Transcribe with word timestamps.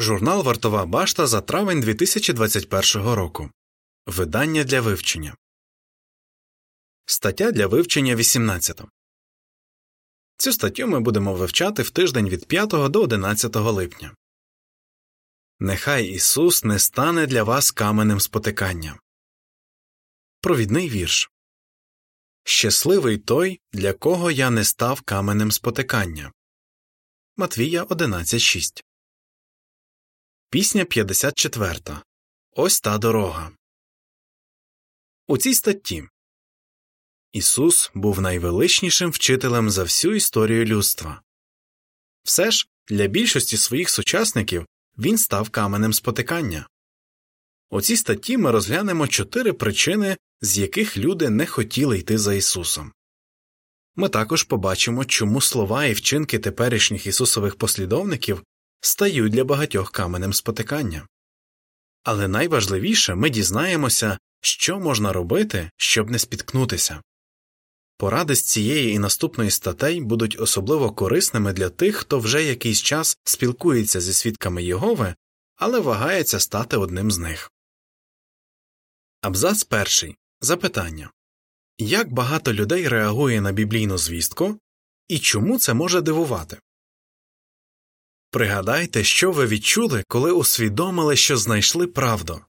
Журнал 0.00 0.42
Вартова 0.42 0.86
башта 0.86 1.26
за 1.26 1.40
травень 1.40 1.80
2021 1.80 3.14
року. 3.14 3.50
Видання 4.06 4.64
для 4.64 4.80
вивчення. 4.80 5.36
Стаття 7.06 7.52
для 7.52 7.66
вивчення 7.66 8.16
18. 8.16 8.82
Цю 10.36 10.52
статтю 10.52 10.86
ми 10.86 11.00
будемо 11.00 11.34
вивчати 11.34 11.82
в 11.82 11.90
тиждень 11.90 12.28
від 12.28 12.46
5 12.46 12.68
до 12.68 13.02
11 13.02 13.56
липня. 13.56 14.14
Нехай 15.60 16.06
Ісус 16.06 16.64
не 16.64 16.78
стане 16.78 17.26
для 17.26 17.42
вас 17.42 17.70
каменем 17.70 18.20
спотикання. 18.20 18.98
Провідний 20.40 20.88
вірш 20.88 21.30
Щасливий 22.44 23.18
той, 23.18 23.60
для 23.72 23.92
кого 23.92 24.30
я 24.30 24.50
не 24.50 24.64
став 24.64 25.00
каменем 25.00 25.52
спотикання. 25.52 26.32
Матвія 27.36 27.84
11.6 27.84 28.87
Пісня 30.50 30.84
54. 30.84 31.80
Ось 32.52 32.80
та 32.80 32.98
дорога. 32.98 33.50
У 35.26 35.38
цій 35.38 35.54
статті 35.54 36.04
Ісус 37.32 37.90
був 37.94 38.20
найвеличнішим 38.20 39.10
вчителем 39.10 39.70
за 39.70 39.82
всю 39.82 40.14
історію 40.14 40.64
людства. 40.64 41.22
Все 42.22 42.50
ж 42.50 42.68
для 42.88 43.06
більшості 43.06 43.56
своїх 43.56 43.90
сучасників 43.90 44.66
він 44.98 45.18
став 45.18 45.50
каменем 45.50 45.92
спотикання. 45.92 46.68
У 47.70 47.80
цій 47.80 47.96
статті 47.96 48.36
ми 48.36 48.50
розглянемо 48.50 49.08
чотири 49.08 49.52
причини, 49.52 50.16
з 50.40 50.58
яких 50.58 50.96
люди 50.96 51.30
не 51.30 51.46
хотіли 51.46 51.98
йти 51.98 52.18
за 52.18 52.34
Ісусом. 52.34 52.92
Ми 53.96 54.08
також 54.08 54.42
побачимо, 54.42 55.04
чому 55.04 55.40
слова 55.40 55.84
і 55.84 55.92
вчинки 55.92 56.38
теперішніх 56.38 57.06
Ісусових 57.06 57.56
послідовників 57.56 58.42
стають 58.80 59.32
для 59.32 59.44
багатьох 59.44 59.90
каменем 59.90 60.32
спотикання. 60.32 61.06
Але 62.02 62.28
найважливіше 62.28 63.14
ми 63.14 63.30
дізнаємося, 63.30 64.18
що 64.40 64.78
можна 64.78 65.12
робити, 65.12 65.70
щоб 65.76 66.10
не 66.10 66.18
спіткнутися. 66.18 67.02
Поради 67.96 68.34
з 68.34 68.42
цієї 68.42 68.92
і 68.92 68.98
наступної 68.98 69.50
статей 69.50 70.00
будуть 70.00 70.40
особливо 70.40 70.92
корисними 70.92 71.52
для 71.52 71.68
тих, 71.68 71.96
хто 71.96 72.18
вже 72.18 72.44
якийсь 72.44 72.82
час 72.82 73.18
спілкується 73.24 74.00
зі 74.00 74.12
свідками 74.12 74.64
Єгови, 74.64 75.14
але 75.56 75.80
вагається 75.80 76.40
стати 76.40 76.76
одним 76.76 77.10
з 77.10 77.18
них. 77.18 77.52
Абзац 79.20 79.64
перший. 79.64 80.16
Запитання 80.40 81.10
Як 81.78 82.12
багато 82.12 82.52
людей 82.52 82.88
реагує 82.88 83.40
на 83.40 83.52
біблійну 83.52 83.98
звістку 83.98 84.58
і 85.08 85.18
чому 85.18 85.58
це 85.58 85.74
може 85.74 86.00
дивувати? 86.00 86.60
Пригадайте, 88.30 89.04
що 89.04 89.32
ви 89.32 89.46
відчули, 89.46 90.04
коли 90.08 90.32
усвідомили, 90.32 91.16
що 91.16 91.36
знайшли 91.36 91.86
правду. 91.86 92.40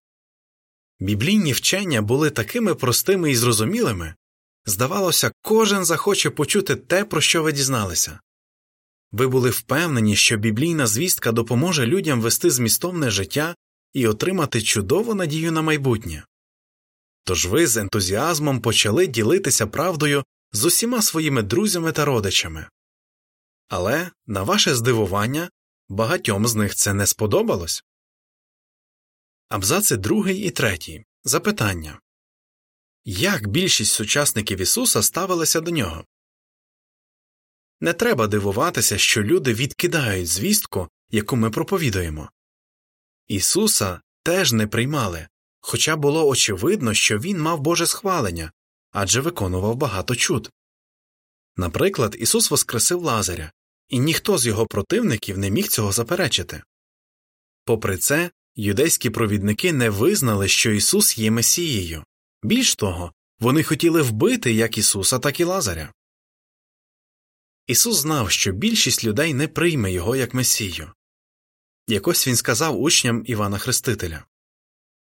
Біблійні 1.00 1.54
вчення 1.54 2.02
були 2.02 2.30
такими 2.30 2.76
простими 2.76 3.32
і 3.32 3.36
зрозумілими 3.36 4.16
здавалося, 4.66 5.32
кожен 5.42 5.86
захоче 5.86 6.30
почути 6.30 6.76
те, 6.76 7.06
про 7.06 7.22
що 7.22 7.44
ви 7.44 7.52
дізналися. 7.52 8.20
Ви 9.12 9.28
були 9.28 9.50
впевнені, 9.50 10.16
що 10.16 10.38
біблійна 10.38 10.88
звістка 10.88 11.32
допоможе 11.32 11.86
людям 11.86 12.22
вести 12.22 12.52
змістовне 12.52 13.12
життя 13.12 13.56
і 13.94 14.08
отримати 14.08 14.62
чудову 14.62 15.16
надію 15.16 15.52
на 15.52 15.62
майбутнє. 15.62 16.26
Тож 17.24 17.46
ви 17.46 17.68
з 17.68 17.78
ентузіазмом 17.78 18.62
почали 18.62 19.08
ділитися 19.08 19.68
правдою 19.68 20.24
з 20.52 20.66
усіма 20.66 21.02
своїми 21.02 21.44
друзями 21.44 21.92
та 21.92 22.06
родичами. 22.06 22.68
Але, 23.68 24.12
на 24.28 24.44
ваше 24.44 24.76
здивування, 24.76 25.50
Багатьом 25.90 26.48
з 26.48 26.56
них 26.56 26.76
це 26.76 26.94
не 26.94 27.08
сподобалось. 27.08 27.84
Абзаци 29.50 29.98
другий 29.98 30.38
і 30.38 30.52
третій. 30.52 31.06
Запитання 31.24 32.00
Як 33.06 33.48
більшість 33.48 33.94
сучасників 33.94 34.62
Ісуса 34.62 35.02
ставилися 35.02 35.62
до 35.62 35.72
нього? 35.72 36.06
Не 37.82 37.94
треба 37.94 38.28
дивуватися, 38.28 38.98
що 38.98 39.24
люди 39.24 39.54
відкидають 39.54 40.28
звістку, 40.28 40.90
яку 41.10 41.36
ми 41.36 41.50
проповідуємо. 41.50 42.32
Ісуса 43.28 44.02
теж 44.24 44.54
не 44.54 44.68
приймали, 44.68 45.28
хоча 45.60 45.96
було 45.96 46.28
очевидно, 46.28 46.94
що 46.94 47.20
він 47.20 47.42
мав 47.42 47.60
Боже 47.60 47.88
схвалення 47.88 48.52
адже 48.92 49.22
виконував 49.22 49.76
багато 49.76 50.16
чуд. 50.16 50.52
Наприклад, 51.56 52.16
Ісус 52.20 52.52
воскресив 52.52 53.04
Лазаря, 53.04 53.52
і 53.90 54.00
ніхто 54.00 54.38
з 54.38 54.48
його 54.48 54.68
противників 54.68 55.38
не 55.38 55.50
міг 55.50 55.68
цього 55.68 55.92
заперечити. 55.92 56.64
Попри 57.66 57.98
це, 57.98 58.32
юдейські 58.56 59.10
провідники 59.10 59.74
не 59.74 59.90
визнали, 59.90 60.48
що 60.48 60.72
Ісус 60.72 61.18
є 61.18 61.32
Месією 61.32 62.04
більш 62.44 62.76
того, 62.76 63.14
вони 63.40 63.64
хотіли 63.64 64.02
вбити 64.02 64.54
як 64.54 64.78
Ісуса, 64.78 65.20
так 65.20 65.40
і 65.40 65.44
Лазаря. 65.44 65.94
Ісус 67.68 67.98
знав, 67.98 68.32
що 68.32 68.52
більшість 68.52 69.04
людей 69.04 69.34
не 69.34 69.48
прийме 69.48 69.92
його 69.92 70.16
як 70.16 70.34
Месію. 70.34 70.92
Якось 71.88 72.28
він 72.28 72.36
сказав 72.36 72.82
учням 72.82 73.24
Івана 73.26 73.58
Хрестителя 73.58 74.26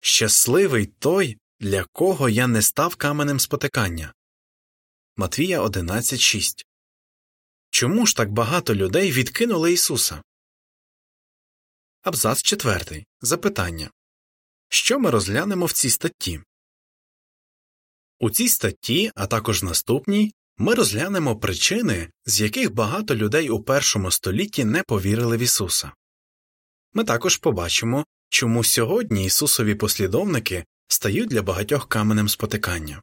Щасливий 0.01 0.87
той, 0.87 1.39
для 1.61 1.85
кого 1.85 2.29
я 2.29 2.47
не 2.47 2.63
став 2.63 2.97
каменем 2.97 3.41
спотикання. 3.41 4.13
Матвія 5.17 5.63
11.6 5.63 6.65
Чому 7.71 8.07
ж 8.07 8.17
так 8.17 8.33
багато 8.33 8.75
людей 8.75 9.13
відкинули 9.13 9.73
Ісуса? 9.73 10.23
Абзац 12.03 12.43
четвертий. 12.43 13.07
Запитання 13.21 13.91
Що 14.69 14.99
ми 14.99 15.11
розглянемо 15.11 15.67
в 15.67 15.73
цій 15.73 15.91
статті? 15.91 16.41
У 18.19 18.31
цій 18.31 18.49
статті, 18.49 19.13
а 19.15 19.27
також 19.27 19.63
наступній, 19.63 20.35
ми 20.59 20.75
розглянемо 20.75 21.37
причини, 21.37 22.11
з 22.27 22.41
яких 22.41 22.75
багато 22.75 23.15
людей 23.17 23.51
у 23.51 23.63
першому 23.63 24.11
столітті 24.11 24.65
не 24.65 24.83
повірили 24.83 25.37
в 25.37 25.41
Ісуса. 25.41 25.93
Ми 26.93 27.05
також 27.05 27.37
побачимо, 27.37 28.05
чому 28.29 28.65
сьогодні 28.65 29.25
Ісусові 29.25 29.75
послідовники 29.75 30.65
стають 30.89 31.29
для 31.29 31.43
багатьох 31.43 31.89
каменем 31.89 32.29
спотикання. 32.29 33.03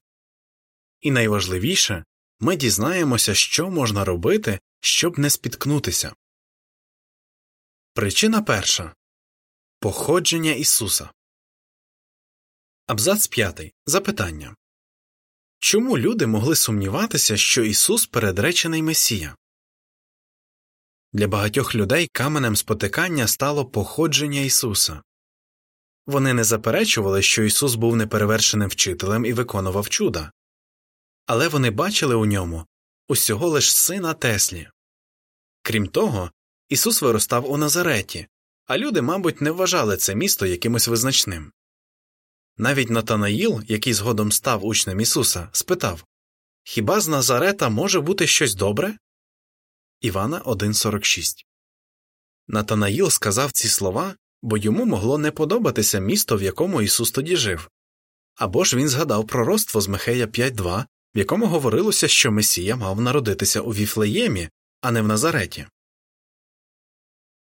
І 1.01 1.11
найважливіше 1.11 2.03
ми 2.43 2.55
дізнаємося, 2.55 3.35
що 3.35 3.69
можна 3.69 4.05
робити, 4.05 4.59
щоб 4.79 5.19
не 5.19 5.29
спіткнутися. 5.29 6.15
Причина 7.93 8.41
перша 8.41 8.95
Походження 9.79 10.51
Ісуса. 10.51 11.09
Абзац 12.87 13.27
5. 13.27 13.73
Запитання 13.85 14.55
Чому 15.59 15.97
люди 15.97 16.27
могли 16.27 16.55
сумніватися, 16.55 17.37
що 17.37 17.63
Ісус 17.63 18.05
передречений 18.05 18.83
Месія? 18.83 19.35
Для 21.13 21.27
багатьох 21.27 21.75
людей 21.75 22.09
каменем 22.11 22.55
спотикання 22.55 23.27
стало 23.27 23.65
походження 23.65 24.39
Ісуса. 24.39 25.01
Вони 26.07 26.33
не 26.33 26.43
заперечували, 26.43 27.21
що 27.21 27.43
Ісус 27.43 27.75
був 27.75 27.95
неперевершеним 27.95 28.69
вчителем 28.69 29.25
і 29.25 29.33
виконував 29.33 29.89
чуда 29.89 30.31
але 31.25 31.47
вони 31.47 31.71
бачили 31.71 32.15
у 32.15 32.25
ньому 32.25 32.65
усього 33.07 33.49
лиш 33.49 33.75
сина 33.75 34.13
Теслі. 34.13 34.69
Крім 35.61 35.87
того, 35.87 36.31
Ісус 36.69 37.01
виростав 37.01 37.51
у 37.51 37.57
Назареті, 37.57 38.27
а 38.65 38.77
люди, 38.77 39.01
мабуть, 39.01 39.41
не 39.41 39.51
вважали 39.51 39.97
це 39.97 40.15
місто 40.15 40.45
якимось 40.45 40.87
визначним. 40.87 41.51
Навіть 42.57 42.89
Натанаїл, 42.89 43.63
який 43.67 43.93
згодом 43.93 44.31
став 44.31 44.65
учнем 44.65 44.99
Ісуса, 44.99 45.49
спитав 45.51 46.05
Хіба 46.63 46.99
з 46.99 47.07
Назарета 47.07 47.69
може 47.69 47.99
бути 47.99 48.27
щось 48.27 48.55
добре? 48.55 48.97
Івана 50.01 50.41
1.46 50.41 51.45
Натанаїл 52.47 53.09
сказав 53.09 53.51
ці 53.51 53.67
слова, 53.67 54.15
бо 54.41 54.57
йому 54.57 54.85
могло 54.85 55.17
не 55.17 55.31
подобатися 55.31 55.99
місто, 55.99 56.37
в 56.37 56.43
якому 56.43 56.81
Ісус 56.81 57.11
тоді 57.11 57.35
жив. 57.35 57.69
Або 58.35 58.63
ж 58.63 58.77
він 58.77 58.89
згадав 58.89 59.27
пророцтво 59.27 59.81
з 59.81 59.87
Михея 59.87 60.25
5.2, 60.25 60.85
в 61.15 61.17
якому 61.17 61.47
говорилося, 61.47 62.07
що 62.07 62.31
Месія 62.31 62.75
мав 62.75 63.01
народитися 63.01 63.61
у 63.61 63.73
Віфлеємі, 63.73 64.49
а 64.81 64.91
не 64.91 65.01
в 65.01 65.07
Назареті. 65.07 65.67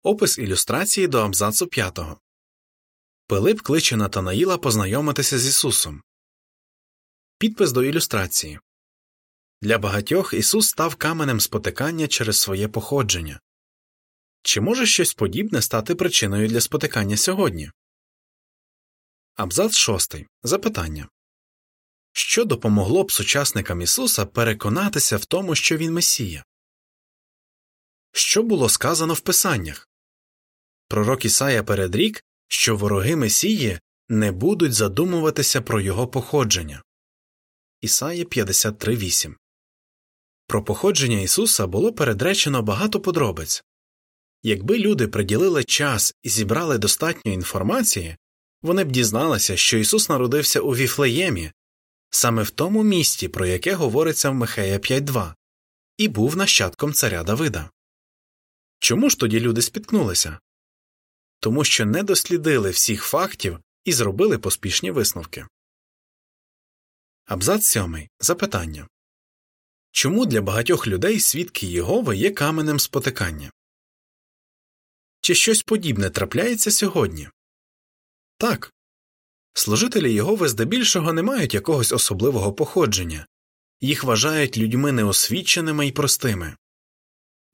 Опис 0.02 0.38
ілюстрації 0.38 1.06
до 1.06 1.18
абзацу 1.18 1.66
5. 1.66 1.98
Пилип 3.26 3.60
кличе 3.60 3.96
Натанаїла 3.96 4.58
познайомитися 4.58 5.38
з 5.38 5.46
Ісусом. 5.46 6.02
Підпис 7.38 7.72
до 7.72 7.82
ілюстрації 7.82 8.58
Для 9.62 9.78
багатьох 9.78 10.34
Ісус 10.34 10.68
став 10.68 10.94
каменем 10.94 11.40
спотикання 11.40 12.08
через 12.08 12.40
своє 12.40 12.68
походження. 12.68 13.40
Чи 14.42 14.60
може 14.60 14.86
щось 14.86 15.14
подібне 15.14 15.62
стати 15.62 15.94
причиною 15.94 16.48
для 16.48 16.60
спотикання 16.60 17.16
сьогодні? 17.16 17.70
Абзац 19.34 19.76
6. 19.76 20.16
Запитання 20.42 21.08
що 22.12 22.44
допомогло 22.44 23.04
б 23.04 23.12
сучасникам 23.12 23.80
Ісуса 23.80 24.26
переконатися 24.26 25.16
в 25.16 25.24
тому, 25.24 25.54
що 25.54 25.76
Він 25.76 25.92
Месія? 25.92 26.44
Що 28.12 28.42
було 28.42 28.68
сказано 28.68 29.14
в 29.14 29.20
Писаннях? 29.20 29.88
Пророк 30.88 31.24
Ісая 31.24 31.62
передрік, 31.62 32.24
що 32.48 32.76
вороги 32.76 33.16
Месії 33.16 33.78
не 34.08 34.32
будуть 34.32 34.72
задумуватися 34.72 35.60
про 35.60 35.80
його 35.80 36.08
походження. 36.08 36.82
Ісая 37.80 38.24
53.8 38.24 39.34
Про 40.46 40.64
походження 40.64 41.20
Ісуса 41.20 41.66
було 41.66 41.92
передречено 41.92 42.62
багато 42.62 43.00
подробиць. 43.00 43.64
Якби 44.42 44.78
люди 44.78 45.08
приділили 45.08 45.64
час 45.64 46.14
і 46.22 46.28
зібрали 46.28 46.78
достатньо 46.78 47.32
інформації, 47.32 48.16
вони 48.62 48.84
б 48.84 48.92
дізналися, 48.92 49.56
що 49.56 49.78
Ісус 49.78 50.08
народився 50.08 50.60
у 50.60 50.76
Віфлеємі, 50.76 51.52
саме 52.10 52.42
в 52.42 52.50
тому 52.50 52.82
місті, 52.82 53.28
про 53.28 53.46
яке 53.46 53.74
говориться 53.74 54.30
в 54.30 54.34
Михея 54.34 54.78
5.2, 54.78 55.34
і 55.96 56.08
був 56.08 56.36
нащадком 56.36 56.92
царя 56.92 57.22
Давида. 57.22 57.70
Чому 58.78 59.10
ж 59.10 59.18
тоді 59.18 59.40
люди 59.40 59.62
спіткнулися? 59.62 60.38
Тому 61.40 61.64
що 61.64 61.86
не 61.86 62.02
дослідили 62.02 62.70
всіх 62.70 63.04
фактів 63.04 63.60
і 63.84 63.92
зробили 63.92 64.38
поспішні 64.38 64.90
висновки. 64.90 65.46
Абзац 67.24 67.66
сьомий. 67.66 68.08
Запитання 68.20 68.88
Чому 69.92 70.26
для 70.26 70.40
багатьох 70.40 70.86
людей 70.86 71.20
свідки 71.20 71.66
Єгови 71.66 72.16
є 72.16 72.30
каменем 72.30 72.80
спотикання? 72.80 73.52
Чи 75.20 75.34
щось 75.34 75.62
подібне 75.62 76.10
трапляється 76.10 76.70
сьогодні? 76.70 77.28
Так. 78.36 78.72
Служителі 79.54 80.14
Єгови 80.14 80.48
здебільшого 80.48 81.12
не 81.12 81.22
мають 81.22 81.54
якогось 81.54 81.92
особливого 81.92 82.52
походження, 82.52 83.26
їх 83.80 84.04
вважають 84.04 84.58
людьми 84.58 84.92
неосвіченими 84.92 85.86
і 85.86 85.92
простими. 85.92 86.56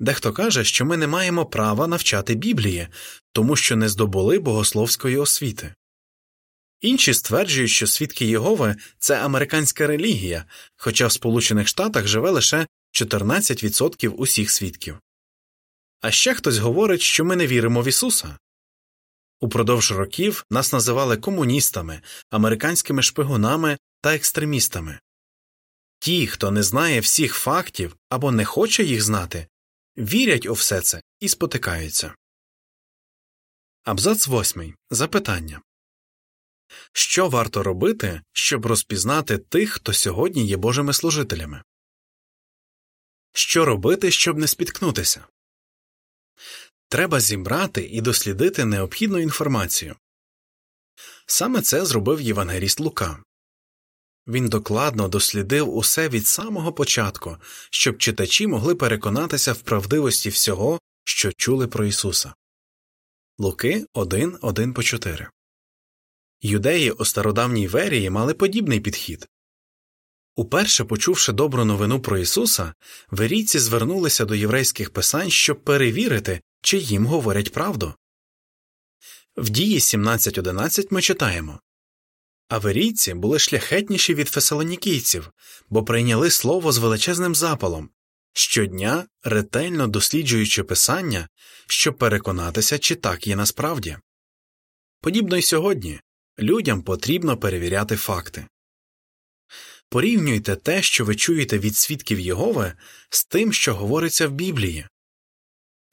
Дехто 0.01 0.33
каже, 0.33 0.65
що 0.65 0.85
ми 0.85 0.97
не 0.97 1.07
маємо 1.07 1.47
права 1.47 1.87
навчати 1.87 2.35
Біблії, 2.35 2.89
тому 3.33 3.57
що 3.57 3.77
не 3.77 3.89
здобули 3.89 4.39
богословської 4.39 5.17
освіти. 5.17 5.75
Інші 6.81 7.15
стверджують, 7.15 7.71
що 7.71 7.87
свідки 7.87 8.27
Єгови 8.27 8.77
це 8.99 9.21
американська 9.21 9.87
релігія, 9.87 10.45
хоча 10.77 11.07
в 11.07 11.13
Сполучених 11.13 11.69
Штатах 11.69 12.07
живе 12.07 12.31
лише 12.31 12.67
14% 12.93 14.09
усіх 14.09 14.51
свідків. 14.51 14.99
А 16.01 16.11
ще 16.11 16.35
хтось 16.35 16.59
говорить, 16.59 17.01
що 17.01 17.25
ми 17.25 17.37
не 17.37 17.47
віримо 17.47 17.83
в 17.83 17.89
Ісуса. 17.89 18.39
Упродовж 19.41 19.93
років 19.93 20.45
нас 20.51 20.73
називали 20.73 21.17
комуністами, 21.17 22.03
американськими 22.31 23.03
шпигунами 23.03 23.79
та 24.01 24.15
екстремістами. 24.15 25.01
Ті, 25.99 26.27
хто 26.27 26.51
не 26.51 26.63
знає 26.63 27.01
всіх 27.01 27.35
фактів 27.35 27.97
або 28.09 28.33
не 28.33 28.45
хоче 28.45 28.85
їх 28.85 29.03
знати, 29.03 29.47
вірять 29.99 30.47
у 30.47 30.53
все 30.53 30.81
це 30.81 31.03
і 31.21 31.29
спотикаються. 31.29 32.15
Абзац 33.85 34.27
восьмий. 34.27 34.75
Запитання 34.91 35.63
Що 36.93 37.29
варто 37.29 37.63
робити, 37.63 38.23
щоб 38.33 38.67
розпізнати 38.67 39.39
тих, 39.39 39.73
хто 39.73 39.93
сьогодні 39.93 40.47
є 40.47 40.57
Божими 40.57 40.93
служителями? 40.93 41.63
Що 43.33 43.65
робити, 43.65 44.11
щоб 44.11 44.39
не 44.39 44.47
спіткнутися? 44.47 45.27
Треба 46.89 47.21
зібрати 47.21 47.83
і 47.83 48.01
дослідити 48.01 48.65
необхідну 48.65 49.19
інформацію. 49.19 49.97
Саме 51.27 51.63
це 51.63 51.85
зробив 51.85 52.21
Євангеліст 52.21 52.81
Лука. 52.81 53.23
Він 54.27 54.49
докладно 54.49 55.09
дослідив 55.09 55.77
усе 55.77 56.09
від 56.09 56.27
самого 56.27 56.73
початку, 56.73 57.37
щоб 57.71 57.99
читачі 57.99 58.47
могли 58.47 58.75
переконатися 58.75 59.53
в 59.53 59.61
правдивості 59.61 60.29
всього, 60.29 60.81
що 61.05 61.33
чули 61.33 61.67
про 61.67 61.85
Ісуса. 61.85 62.35
Луки 63.39 63.87
1, 63.93 64.39
1 64.41 64.75
по 64.75 64.83
4 64.83 65.31
Юдеї 66.43 66.91
у 66.91 67.05
стародавній 67.05 67.69
Верії 67.69 68.11
мали 68.11 68.35
подібний 68.35 68.81
підхід. 68.81 69.29
Уперше 70.37 70.85
почувши 70.85 71.33
добру 71.33 71.65
новину 71.65 72.01
про 72.01 72.19
Ісуса, 72.19 72.75
верійці 73.11 73.59
звернулися 73.59 74.25
до 74.25 74.35
єврейських 74.35 74.91
писань, 74.91 75.31
щоб 75.31 75.65
перевірити, 75.65 76.41
чи 76.61 76.79
їм 76.79 77.07
говорять 77.07 77.53
правду. 77.53 77.95
В 79.37 79.51
дії 79.51 79.79
17.11 79.79 80.87
ми 80.91 81.03
читаємо 81.03 81.61
Аверійці 82.49 83.15
були 83.15 83.39
шляхетніші 83.39 84.15
від 84.15 84.29
фесалонікійців, 84.29 85.31
бо 85.69 85.85
прийняли 85.85 86.31
слово 86.31 86.73
з 86.73 86.79
величезним 86.79 87.35
запалом, 87.35 87.91
щодня 88.33 89.07
ретельно 89.23 89.87
досліджуючи 89.87 90.63
писання, 90.63 91.29
щоб 91.67 91.99
переконатися, 91.99 92.79
чи 92.79 92.95
так 92.95 93.27
є 93.27 93.37
насправді. 93.37 93.99
Подібно 95.01 95.37
й 95.37 95.43
сьогодні 95.43 96.01
людям 96.39 96.83
потрібно 96.83 97.37
перевіряти 97.37 97.97
факти. 97.97 98.47
Порівнюйте 99.89 100.57
те, 100.57 100.83
що 100.83 101.05
ви 101.05 101.17
чуєте 101.17 101.59
від 101.59 101.77
свідків 101.77 102.21
Єгови, 102.21 102.73
з 103.11 103.25
тим, 103.25 103.53
що 103.53 103.75
говориться 103.75 104.29
в 104.29 104.33
Біблії. 104.33 104.87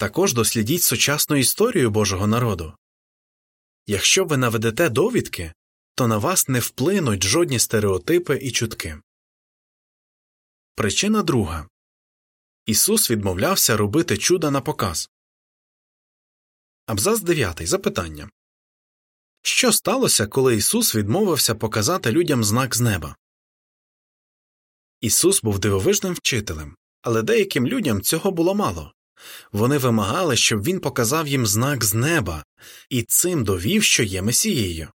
Також 0.04 0.34
дослідіть 0.34 0.84
сучасну 0.84 1.36
історію 1.36 1.92
Божого 1.92 2.28
народу. 2.28 2.74
Якщо 3.88 4.26
ви 4.26 4.38
наведете 4.38 4.90
довідки, 4.90 5.54
то 5.96 6.08
на 6.08 6.18
вас 6.18 6.48
не 6.48 6.60
вплинуть 6.60 7.24
жодні 7.24 7.60
стереотипи 7.60 8.38
і 8.38 8.52
чутки. 8.52 9.02
Причина 10.76 11.24
друга 11.24 11.68
Ісус 12.66 13.12
відмовлявся 13.12 13.78
робити 13.78 14.18
чуда 14.18 14.52
на 14.52 14.62
показ. 14.62 15.10
Абзац 16.86 17.20
9. 17.20 17.68
Запитання 17.68 18.30
Що 19.42 19.72
сталося, 19.72 20.28
коли 20.28 20.56
Ісус 20.56 20.96
відмовився 20.96 21.56
показати 21.56 22.12
людям 22.12 22.44
знак 22.44 22.76
з 22.76 22.82
неба? 22.82 23.16
Ісус 25.02 25.44
був 25.44 25.60
дивовижним 25.60 26.14
вчителем, 26.14 26.76
але 27.02 27.22
деяким 27.22 27.68
людям 27.68 28.02
цього 28.02 28.32
було 28.32 28.56
мало. 28.56 28.94
Вони 29.52 29.78
вимагали, 29.78 30.38
щоб 30.38 30.64
він 30.64 30.80
показав 30.80 31.28
їм 31.28 31.46
знак 31.48 31.84
з 31.84 31.94
неба 31.94 32.44
і 32.90 33.04
цим 33.04 33.44
довів, 33.44 33.84
що 33.84 34.04
є 34.04 34.22
Месією. 34.22 34.90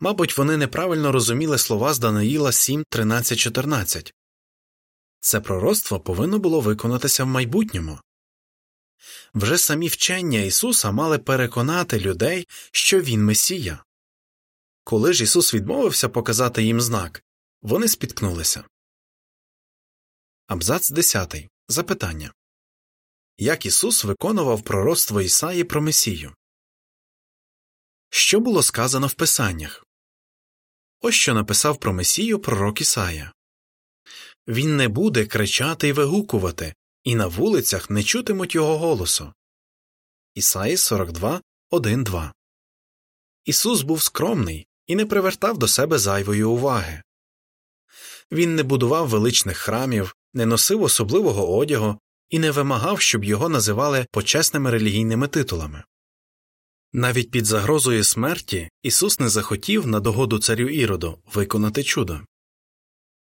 Мабуть, 0.00 0.38
вони 0.38 0.56
неправильно 0.56 1.12
розуміли 1.12 1.58
слова 1.58 1.94
з 1.94 1.98
Даниїла 1.98 2.52
7, 2.52 2.84
13, 2.88 3.38
14. 3.38 4.14
Це 5.20 5.40
пророцтво 5.40 6.00
повинно 6.00 6.38
було 6.38 6.60
виконатися 6.60 7.24
в 7.24 7.26
майбутньому. 7.26 7.98
Вже 9.34 9.58
самі 9.58 9.88
вчення 9.88 10.38
Ісуса 10.38 10.90
мали 10.90 11.18
переконати 11.18 12.00
людей, 12.00 12.48
що 12.72 13.00
Він 13.00 13.24
Месія. 13.24 13.84
Коли 14.84 15.12
ж 15.12 15.24
Ісус 15.24 15.54
відмовився 15.54 16.08
показати 16.08 16.62
їм 16.62 16.80
знак, 16.80 17.22
вони 17.62 17.88
спіткнулися. 17.88 18.64
Абзац 20.46 20.90
10. 20.90 21.48
Запитання 21.68 22.32
Як 23.38 23.66
Ісус 23.66 24.04
виконував 24.04 24.62
пророцтво 24.62 25.20
Ісаї 25.20 25.64
про 25.64 25.82
Месію? 25.82 26.34
Що 28.10 28.40
було 28.40 28.62
сказано 28.62 29.06
в 29.06 29.14
Писаннях? 29.14 29.86
Ось 31.00 31.14
що 31.14 31.34
написав 31.34 31.80
про 31.80 31.92
Месію 31.92 32.38
пророк 32.38 32.80
Ісая 32.80 33.32
Він 34.48 34.76
не 34.76 34.88
буде 34.88 35.26
кричати 35.26 35.88
і 35.88 35.92
вигукувати, 35.92 36.74
і 37.04 37.14
на 37.14 37.26
вулицях 37.26 37.90
не 37.90 38.02
чутимуть 38.02 38.54
його 38.54 38.78
голосу. 38.78 39.32
Ісаї 40.34 40.76
42, 40.76 41.42
1, 41.70 42.04
2 42.04 42.32
Ісус 43.44 43.82
був 43.82 44.02
скромний 44.02 44.66
і 44.86 44.96
не 44.96 45.06
привертав 45.06 45.58
до 45.58 45.68
себе 45.68 45.98
зайвої 45.98 46.44
уваги. 46.44 47.02
Він 48.32 48.54
не 48.54 48.62
будував 48.62 49.08
величних 49.08 49.58
храмів, 49.58 50.16
не 50.34 50.46
носив 50.46 50.82
особливого 50.82 51.56
одягу 51.56 51.98
і 52.32 52.38
не 52.38 52.50
вимагав, 52.50 53.00
щоб 53.00 53.24
його 53.24 53.48
називали 53.48 54.06
почесними 54.10 54.70
релігійними 54.70 55.28
титулами. 55.28 55.84
Навіть 56.92 57.30
під 57.30 57.46
загрозою 57.46 58.04
смерті 58.04 58.70
Ісус 58.82 59.20
не 59.20 59.28
захотів 59.28 59.86
на 59.86 60.00
догоду 60.00 60.38
царю 60.38 60.68
Іроду 60.68 61.18
виконати 61.34 61.84
чудо. 61.84 62.20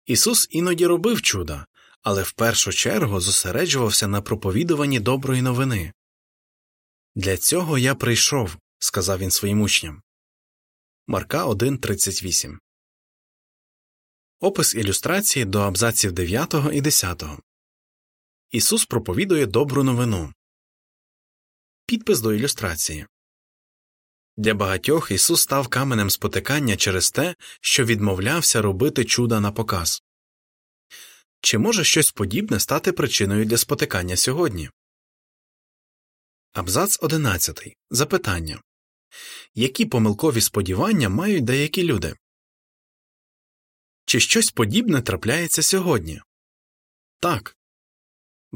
Ісус 0.05 0.47
іноді 0.49 0.85
робив 0.85 1.21
чуда, 1.21 1.65
але 2.01 2.23
в 2.23 2.31
першу 2.31 2.71
чергу 2.71 3.19
зосереджувався 3.19 4.07
на 4.07 4.21
проповідуванні 4.21 4.99
доброї 4.99 5.41
новини. 5.41 5.93
Для 7.15 7.37
цього 7.37 7.77
я 7.77 7.95
прийшов, 7.95 8.57
сказав 8.79 9.19
він 9.19 9.31
своїм 9.31 9.61
учням. 9.61 10.01
Марка 11.07 11.45
1.38 11.45 12.57
Опис 14.39 14.75
ілюстрації 14.75 15.45
до 15.45 15.59
абзаців 15.59 16.11
9 16.11 16.55
і 16.73 16.81
10 16.81 17.23
Ісус 18.51 18.85
проповідує 18.85 19.45
добру 19.45 19.83
новину. 19.83 20.33
Підпис 21.85 22.19
до 22.19 22.33
ілюстрації 22.33 23.05
для 24.37 24.53
багатьох 24.53 25.11
Ісус 25.11 25.41
став 25.41 25.67
каменем 25.67 26.09
спотикання 26.09 26.77
через 26.77 27.11
те, 27.11 27.35
що 27.61 27.85
відмовлявся 27.85 28.61
робити 28.61 29.05
чуда 29.05 29.39
на 29.39 29.51
показ. 29.51 30.03
Чи 31.41 31.57
може 31.57 31.83
щось 31.83 32.11
подібне 32.11 32.59
стати 32.59 32.91
причиною 32.91 33.45
для 33.45 33.57
спотикання 33.57 34.15
сьогодні? 34.15 34.69
Абзац 36.53 36.97
11. 37.01 37.77
Запитання 37.89 38.61
Які 39.55 39.85
помилкові 39.85 40.41
сподівання 40.41 41.09
мають 41.09 41.43
деякі 41.43 41.83
люди? 41.83 42.15
Чи 44.05 44.19
щось 44.19 44.51
подібне 44.51 45.01
трапляється 45.01 45.63
сьогодні? 45.63 46.21
Так. 47.19 47.57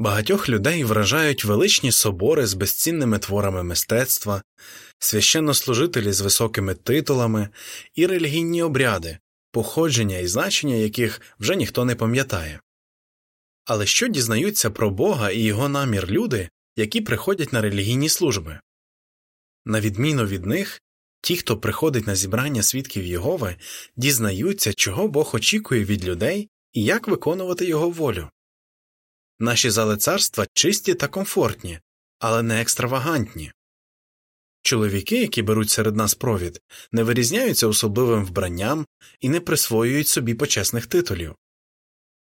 Багатьох 0.02 0.48
людей 0.48 0.84
вражають 0.84 1.44
величні 1.44 1.92
собори 1.92 2.46
з 2.46 2.54
безцінними 2.54 3.18
творами 3.18 3.62
мистецтва, 3.62 4.42
священнослужителі 4.98 6.12
з 6.12 6.20
високими 6.20 6.74
титулами 6.74 7.48
і 7.94 8.06
релігійні 8.06 8.62
обряди, 8.62 9.18
походження 9.52 10.18
і 10.18 10.26
значення 10.26 10.74
яких 10.74 11.20
вже 11.40 11.56
ніхто 11.56 11.84
не 11.84 11.94
пам'ятає. 11.94 12.60
Але 13.64 13.86
що 13.86 14.08
дізнаються 14.08 14.70
про 14.70 14.90
Бога 14.90 15.30
і 15.30 15.40
його 15.40 15.68
намір 15.68 16.10
люди, 16.10 16.48
які 16.76 17.00
приходять 17.00 17.52
на 17.52 17.60
релігійні 17.60 18.08
служби? 18.08 18.60
На 19.64 19.80
відміну 19.80 20.26
від 20.26 20.46
них, 20.46 20.82
ті, 21.20 21.36
хто 21.36 21.58
приходить 21.58 22.06
на 22.06 22.14
зібрання 22.14 22.62
свідків 22.62 23.06
Єгови, 23.06 23.56
дізнаються, 23.96 24.72
чого 24.72 25.08
Бог 25.08 25.30
очікує 25.34 25.84
від 25.84 26.04
людей 26.04 26.48
і 26.72 26.84
як 26.84 27.08
виконувати 27.08 27.64
його 27.64 27.90
волю. 27.90 28.28
Наші 29.42 29.70
зали 29.70 29.96
царства 29.96 30.46
чисті 30.52 30.94
та 30.94 31.08
комфортні, 31.08 31.80
але 32.18 32.42
не 32.42 32.60
екстравагантні. 32.60 33.52
Чоловіки, 34.62 35.20
які 35.20 35.42
беруть 35.42 35.70
серед 35.70 35.96
нас 35.96 36.14
провід, 36.14 36.60
не 36.92 37.02
вирізняються 37.02 37.66
особливим 37.66 38.24
вбранням 38.24 38.86
і 39.20 39.28
не 39.28 39.40
присвоюють 39.40 40.08
собі 40.08 40.34
почесних 40.34 40.86
титулів. 40.86 41.34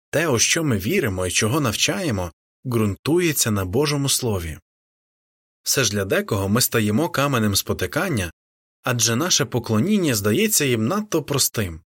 Те, 0.09 0.27
у 0.27 0.39
що 0.39 0.63
ми 0.63 0.77
віримо 0.77 1.27
і 1.27 1.31
чого 1.31 1.59
навчаємо, 1.59 2.31
ґрунтується 2.65 3.51
на 3.51 3.65
Божому 3.65 4.09
Слові. 4.09 4.57
Все 5.63 5.83
ж 5.83 5.91
для 5.91 6.05
декого 6.05 6.49
ми 6.49 6.61
стаємо 6.61 7.09
каменем 7.09 7.55
спотикання, 7.55 8.31
адже 8.83 9.15
наше 9.15 9.45
поклоніння 9.45 10.15
здається 10.15 10.65
їм 10.65 10.87
надто 10.87 11.23
простим, 11.23 11.81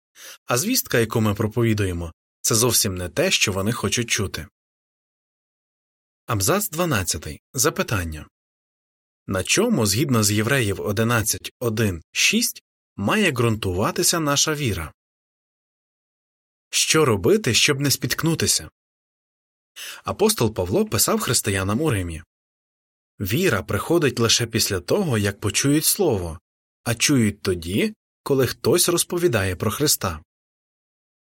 а 0.45 0.57
звістка, 0.57 0.99
яку 0.99 1.21
ми 1.21 1.33
проповідуємо, 1.33 2.13
це 2.41 2.55
зовсім 2.55 2.95
не 2.95 3.09
те, 3.09 3.31
що 3.31 3.51
вони 3.51 3.71
хочуть 3.71 4.09
чути. 4.09 4.47
Абзац 6.31 6.69
12. 6.69 7.41
Запитання 7.53 8.27
На 9.27 9.43
чому, 9.43 9.85
згідно 9.85 10.23
з 10.23 10.31
Євреїв 10.31 10.79
11.1.6, 10.79 12.61
має 12.95 13.31
ґрунтуватися 13.31 14.19
наша 14.19 14.53
віра? 14.53 14.93
Що 16.69 17.05
робити, 17.05 17.53
щоб 17.53 17.79
не 17.79 17.91
спіткнутися? 17.91 18.69
Апостол 20.03 20.53
Павло 20.53 20.85
писав 20.85 21.19
християнам 21.19 21.81
у 21.81 21.89
Римі 21.89 22.23
Віра 23.19 23.63
приходить 23.63 24.19
лише 24.19 24.45
після 24.45 24.79
того, 24.79 25.17
як 25.17 25.39
почують 25.39 25.85
слово, 25.85 26.39
а 26.83 26.95
чують 26.95 27.41
тоді, 27.41 27.93
коли 28.23 28.47
хтось 28.47 28.89
розповідає 28.89 29.55
про 29.55 29.71
Христа. 29.71 30.23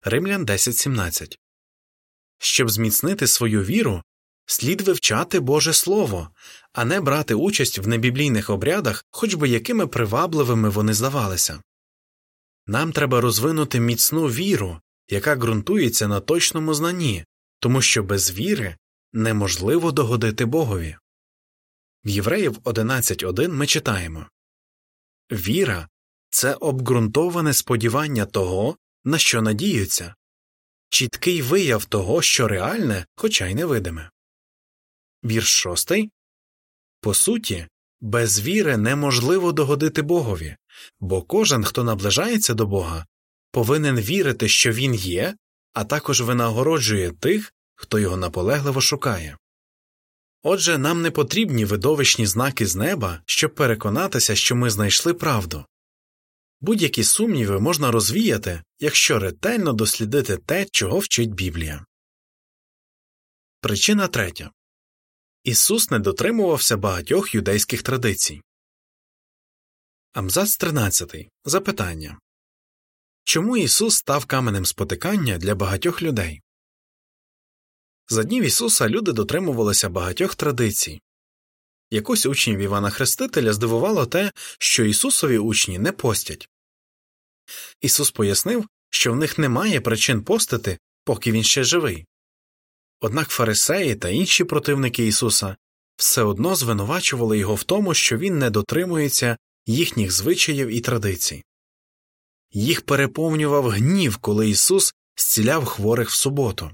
Римлян 0.02 0.46
10.17 0.46 1.38
Щоб 2.38 2.70
зміцнити 2.70 3.28
свою 3.28 3.64
віру, 3.64 4.04
слід 4.48 4.82
вивчати 4.82 5.40
Боже 5.40 5.74
Слово, 5.74 6.30
а 6.74 6.86
не 6.86 7.02
брати 7.02 7.34
участь 7.34 7.78
в 7.78 7.88
небіблійних 7.88 8.50
обрядах, 8.50 9.06
хоч 9.12 9.34
би 9.34 9.50
якими 9.50 9.88
привабливими 9.88 10.70
вони 10.70 10.94
здавалися. 10.94 11.62
Нам 12.68 12.92
треба 12.92 13.22
розвинути 13.22 13.80
міцну 13.80 14.26
віру, 14.26 14.80
яка 15.10 15.36
ґрунтується 15.36 16.08
на 16.08 16.20
точному 16.20 16.74
знанні, 16.74 17.26
тому 17.60 17.82
що 17.82 18.04
без 18.04 18.32
віри 18.32 18.76
неможливо 19.14 19.92
догодити 19.92 20.46
Богові. 20.46 20.96
В 22.06 22.10
Євреїв 22.10 22.58
11.1 22.58 23.48
ми 23.48 23.68
читаємо 23.68 24.26
Віра 25.32 25.88
це 26.30 26.54
обґрунтоване 26.54 27.54
сподівання 27.54 28.26
того, 28.26 28.78
на 29.04 29.18
що 29.18 29.42
надіються, 29.42 30.16
чіткий 30.90 31.42
вияв 31.42 31.86
того, 31.86 32.22
що 32.22 32.48
реальне, 32.48 33.06
хоча 33.16 33.48
й 33.48 33.56
невидиме. 33.56 34.10
Вірш 35.28 35.62
шостий 35.62 36.12
По 37.02 37.14
суті, 37.14 37.68
без 38.02 38.42
віри 38.42 38.78
неможливо 38.78 39.52
догодити 39.52 40.02
Богові, 40.02 40.56
бо 41.00 41.22
кожен, 41.22 41.64
хто 41.64 41.84
наближається 41.84 42.54
до 42.54 42.66
Бога, 42.66 43.06
повинен 43.52 44.00
вірити, 44.00 44.48
що 44.48 44.72
він 44.72 44.96
є, 44.96 45.36
а 45.74 45.84
також 45.84 46.22
винагороджує 46.22 47.12
тих, 47.12 47.54
хто 47.76 48.00
його 48.00 48.18
наполегливо 48.18 48.82
шукає. 48.82 49.38
Отже, 50.44 50.78
нам 50.78 51.02
не 51.02 51.12
потрібні 51.12 51.66
видовищні 51.66 52.26
знаки 52.26 52.66
з 52.66 52.76
неба, 52.76 53.22
щоб 53.26 53.56
переконатися, 53.56 54.36
що 54.36 54.56
ми 54.56 54.70
знайшли 54.70 55.14
правду. 55.14 55.66
Будь-які 56.62 57.04
сумніви 57.04 57.60
можна 57.60 57.92
розвіяти, 57.92 58.62
якщо 58.80 59.20
ретельно 59.20 59.74
дослідити 59.74 60.38
те, 60.38 60.66
чого 60.72 61.00
вчить 61.00 61.34
Біблія. 61.34 61.86
Причина 63.62 64.08
третя 64.08 64.52
Ісус 65.48 65.92
не 65.92 66.00
дотримувався 66.00 66.78
багатьох 66.78 67.36
юдейських 67.36 67.84
традицій. 67.84 68.42
Абзац 70.14 70.58
13. 70.58 71.28
Запитання 71.46 72.20
Чому 73.24 73.58
Ісус 73.58 73.96
став 73.96 74.26
каменем 74.26 74.66
спотикання 74.66 75.38
для 75.38 75.56
багатьох 75.56 76.02
людей? 76.02 76.42
За 78.10 78.24
днів 78.24 78.44
Ісуса 78.44 78.90
люди 78.90 79.12
дотримувалися 79.12 79.90
багатьох 79.90 80.36
традицій. 80.36 81.02
Якось 81.90 82.26
учнів 82.26 82.60
Івана 82.60 82.90
Хрестителя 82.90 83.54
здивувало 83.54 84.06
те, 84.06 84.32
що 84.60 84.86
Ісусові 84.86 85.38
учні 85.38 85.80
не 85.80 85.92
постять. 85.92 86.50
Ісус 87.82 88.12
пояснив, 88.12 88.68
що 88.90 89.14
в 89.14 89.16
них 89.16 89.38
немає 89.38 89.82
причин 89.82 90.24
постити, 90.24 90.80
поки 91.04 91.32
він 91.32 91.44
ще 91.44 91.64
живий. 91.64 92.06
Однак 93.00 93.30
фарисеї 93.30 93.96
та 93.96 94.10
інші 94.10 94.44
противники 94.44 95.08
Ісуса 95.08 95.56
все 95.96 96.24
одно 96.24 96.56
звинувачували 96.56 97.38
його 97.38 97.56
в 97.56 97.64
тому, 97.64 97.94
що 97.94 98.18
він 98.18 98.40
не 98.40 98.50
дотримується 98.50 99.38
їхніх 99.66 100.12
звичаїв 100.12 100.68
і 100.68 100.82
традицій. 100.82 101.44
Їх 102.52 102.82
переповнював 102.82 103.70
гнів, 103.70 104.18
коли 104.18 104.50
Ісус 104.50 104.94
зціляв 105.18 105.66
хворих 105.66 106.10
в 106.10 106.14
суботу. 106.14 106.72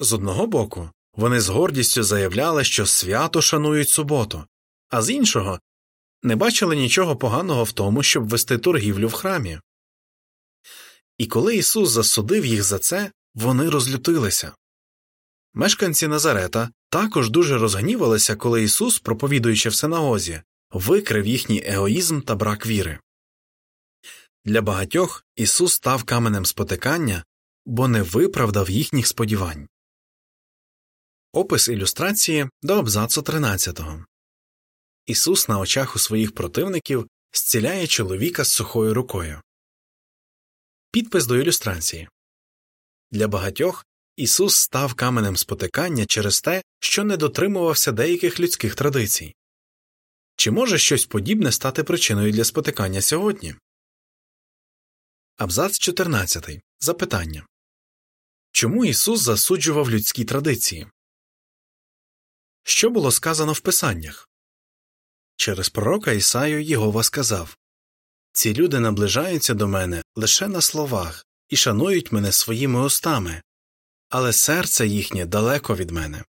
З 0.00 0.12
одного 0.12 0.46
боку, 0.46 0.90
вони 1.16 1.40
з 1.40 1.48
гордістю 1.48 2.02
заявляли, 2.02 2.64
що 2.64 2.86
свято 2.86 3.42
шанують 3.42 3.88
суботу, 3.88 4.44
а 4.88 5.02
з 5.02 5.10
іншого 5.10 5.60
не 6.22 6.36
бачили 6.36 6.76
нічого 6.76 7.16
поганого 7.16 7.64
в 7.64 7.72
тому, 7.72 8.02
щоб 8.02 8.28
вести 8.28 8.58
торгівлю 8.58 9.08
в 9.08 9.12
храмі. 9.12 9.60
І 11.18 11.26
коли 11.26 11.56
Ісус 11.56 11.90
засудив 11.90 12.46
їх 12.46 12.62
за 12.62 12.78
це, 12.78 13.12
вони 13.34 13.70
розлютилися. 13.70 14.52
Мешканці 15.58 16.08
Назарета 16.08 16.70
також 16.90 17.30
дуже 17.30 17.58
розгнівалися, 17.58 18.36
коли 18.36 18.62
Ісус, 18.62 18.98
проповідуючи 18.98 19.68
в 19.68 19.74
синагозі, 19.74 20.42
викрив 20.70 21.26
їхній 21.26 21.62
егоїзм 21.66 22.20
та 22.20 22.34
брак 22.34 22.66
віри. 22.66 22.98
Для 24.44 24.62
багатьох 24.62 25.24
Ісус 25.36 25.72
став 25.72 26.04
каменем 26.04 26.46
спотикання, 26.46 27.24
бо 27.66 27.88
не 27.88 28.02
виправдав 28.02 28.70
їхніх 28.70 29.06
сподівань. 29.06 29.68
Опис 31.32 31.68
ілюстрації 31.68 32.48
до 32.62 32.78
абзацу 32.78 33.22
13. 33.22 33.80
Ісус 35.06 35.48
на 35.48 35.58
очах 35.58 35.96
у 35.96 35.98
своїх 35.98 36.34
противників 36.34 37.08
зціляє 37.32 37.86
чоловіка 37.86 38.44
з 38.44 38.52
сухою 38.52 38.94
рукою. 38.94 39.42
Підпис 40.90 41.26
до 41.26 41.36
ілюстрації 41.36 42.08
Для 43.10 43.28
багатьох 43.28 43.87
Ісус 44.18 44.56
став 44.56 44.94
каменем 44.94 45.36
спотикання 45.36 46.06
через 46.06 46.40
те, 46.40 46.62
що 46.80 47.04
не 47.04 47.16
дотримувався 47.16 47.92
деяких 47.92 48.40
людських 48.40 48.74
традицій. 48.74 49.34
Чи 50.36 50.50
може 50.50 50.78
щось 50.78 51.06
подібне 51.06 51.52
стати 51.52 51.84
причиною 51.84 52.32
для 52.32 52.44
спотикання 52.44 53.00
сьогодні? 53.00 53.54
Абзац 55.36 55.78
14. 55.78 56.60
Запитання 56.80 57.46
Чому 58.52 58.84
Ісус 58.84 59.20
засуджував 59.20 59.90
людські 59.90 60.24
традиції? 60.24 60.86
Що 62.62 62.90
було 62.90 63.10
сказано 63.10 63.52
в 63.52 63.60
Писаннях? 63.60 64.28
Через 65.36 65.68
пророка 65.68 66.12
Ісаю 66.12 66.62
Єгова 66.62 67.02
сказав 67.02 67.56
Ці 68.32 68.54
люди 68.54 68.80
наближаються 68.80 69.54
до 69.54 69.68
мене 69.68 70.02
лише 70.16 70.48
на 70.48 70.60
словах 70.60 71.26
і 71.48 71.56
шанують 71.56 72.12
мене 72.12 72.32
своїми 72.32 72.80
устами, 72.80 73.42
але 74.08 74.32
серце 74.32 74.86
їхнє 74.86 75.26
далеко 75.26 75.76
від 75.76 75.90
мене, 75.90 76.24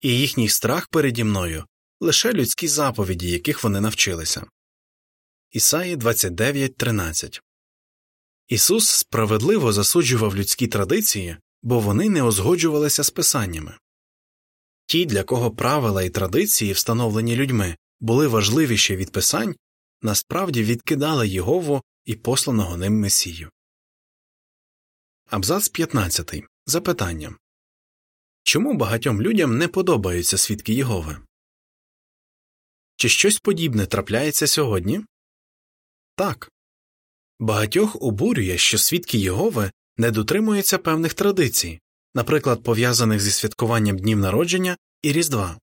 і 0.00 0.18
їхній 0.18 0.48
страх 0.48 0.88
переді 0.88 1.24
мною 1.24 1.64
лише 2.00 2.32
людські 2.32 2.68
заповіді, 2.68 3.30
яких 3.30 3.64
вони 3.64 3.80
навчилися. 3.80 4.46
Ісаї 5.50 5.96
29.13 5.96 7.40
Ісус 8.48 8.90
справедливо 8.90 9.72
засуджував 9.72 10.36
людські 10.36 10.68
традиції, 10.68 11.36
бо 11.62 11.80
вони 11.80 12.08
не 12.08 12.22
озгоджувалися 12.22 13.04
з 13.04 13.10
писаннями. 13.10 13.78
Ті, 14.86 15.06
для 15.06 15.22
кого 15.22 15.50
правила 15.50 16.02
і 16.02 16.10
традиції, 16.10 16.72
встановлені 16.72 17.36
людьми, 17.36 17.76
були 18.00 18.26
важливіші 18.26 18.96
від 18.96 19.12
писань, 19.12 19.56
насправді 20.02 20.64
відкидали 20.64 21.28
Єгову 21.28 21.82
і 22.04 22.14
посланого 22.14 22.76
ним 22.76 23.00
Месію. 23.00 23.50
Абзац 25.30 25.68
15. 25.68 26.44
Запитання 26.68 27.34
Чому 28.42 28.74
багатьом 28.74 29.22
людям 29.22 29.58
не 29.58 29.68
подобаються 29.68 30.38
свідки 30.38 30.74
Єгови? 30.74 31.16
Чи 32.96 33.08
щось 33.08 33.38
подібне 33.38 33.86
трапляється 33.86 34.46
сьогодні? 34.46 35.00
Так. 36.16 36.50
Багатьох 37.38 38.02
обурює, 38.02 38.58
що 38.58 38.78
свідки 38.78 39.18
Єгови 39.18 39.70
не 39.96 40.10
дотримуються 40.10 40.78
певних 40.78 41.14
традицій, 41.14 41.80
наприклад, 42.14 42.62
пов'язаних 42.62 43.20
зі 43.20 43.30
святкуванням 43.30 43.98
днів 43.98 44.18
народження 44.18 44.76
і 45.02 45.12
Різдва. 45.12 45.60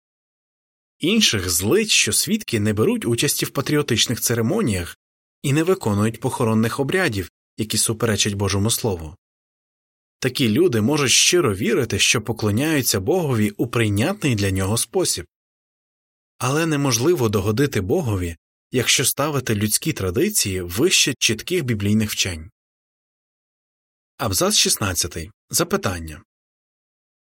Інших 0.99 1.51
злить, 1.51 1.91
що 1.91 2.13
свідки 2.13 2.61
не 2.61 2.73
беруть 2.73 3.05
участі 3.05 3.47
в 3.47 3.51
патріотичних 3.51 4.21
церемоніях 4.21 4.97
і 5.43 5.53
не 5.53 5.63
виконують 5.63 6.21
похоронних 6.21 6.81
обрядів, 6.81 7.31
які 7.57 7.79
суперечать 7.79 8.35
Божому 8.35 8.71
Слову. 8.71 9.17
Такі 10.19 10.49
люди 10.49 10.81
можуть 10.81 11.11
щиро 11.11 11.55
вірити, 11.55 11.99
що 11.99 12.23
поклоняються 12.23 13.01
Богові 13.01 13.51
у 13.51 13.67
прийнятний 13.67 14.35
для 14.35 14.51
нього 14.51 14.77
спосіб, 14.77 15.27
але 16.39 16.67
неможливо 16.67 17.29
догодити 17.29 17.81
Богові, 17.81 18.37
якщо 18.71 19.05
ставити 19.05 19.55
людські 19.55 19.93
традиції 19.93 20.61
вище 20.61 21.15
чітких 21.19 21.65
біблійних 21.65 22.11
вчень. 22.11 22.51
Абзац 24.19 24.55
16. 24.55 25.31
Запитання 25.51 26.23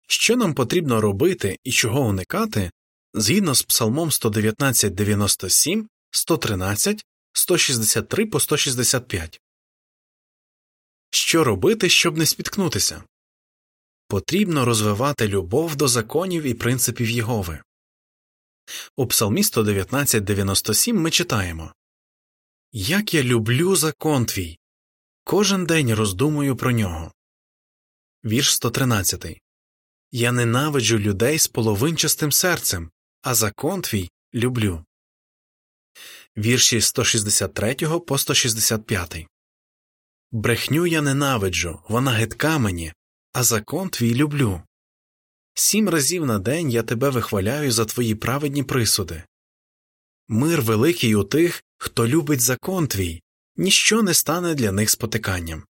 Що 0.08 0.36
нам 0.36 0.54
потрібно 0.54 1.00
робити 1.00 1.58
і 1.64 1.72
чого 1.72 2.00
уникати 2.00 2.70
згідно 3.14 3.54
з 3.54 3.62
Псалмом 3.62 4.08
119.97, 4.08 5.84
113, 6.10 7.04
163 7.32 8.26
по 8.26 8.40
165? 8.40 9.40
Що 11.10 11.44
робити, 11.44 11.88
щоб 11.88 12.18
не 12.18 12.26
спіткнутися? 12.26 13.04
Потрібно 14.08 14.64
розвивати 14.64 15.28
любов 15.28 15.76
до 15.76 15.88
законів 15.88 16.42
і 16.42 16.54
принципів 16.54 17.10
Єгови. 17.10 17.62
У 18.96 19.06
Псалмі 19.06 19.42
119.97 19.42 20.92
ми 20.92 21.10
читаємо 21.10 21.74
Як 22.72 23.14
я 23.14 23.22
люблю 23.22 23.76
закон 23.76 24.26
твій. 24.26 24.58
Кожен 25.24 25.66
день 25.66 25.94
роздумую 25.94 26.56
про 26.56 26.72
нього. 26.72 27.12
Вірш 28.24 28.54
113. 28.54 29.40
Я 30.12 30.32
ненавиджу 30.32 30.98
людей 30.98 31.38
з 31.38 31.48
половинчастим 31.48 32.32
серцем, 32.32 32.90
а 33.22 33.34
закон 33.34 33.82
твій 33.82 34.10
люблю. 34.34 34.84
Вірші 36.36 36.80
163 36.80 37.74
по 38.06 38.18
165. 38.18 39.26
Брехню 40.34 40.86
я 40.86 41.02
ненавиджу, 41.02 41.80
вона 41.88 42.10
гидка 42.10 42.58
мені, 42.58 42.92
а 43.32 43.42
закон 43.42 43.88
твій 43.88 44.14
люблю. 44.14 44.62
Сім 45.54 45.88
разів 45.88 46.26
на 46.26 46.38
день 46.38 46.70
я 46.70 46.82
тебе 46.82 47.10
вихваляю 47.10 47.72
за 47.72 47.84
твої 47.84 48.14
праведні 48.14 48.62
присуди. 48.62 49.22
Мир 50.28 50.62
великий 50.62 51.14
у 51.14 51.24
тих, 51.24 51.64
хто 51.76 52.08
любить 52.08 52.40
закон 52.40 52.86
твій, 52.86 53.22
ніщо 53.56 54.02
не 54.02 54.14
стане 54.14 54.54
для 54.54 54.72
них 54.72 54.90
спотиканням. 54.90 55.64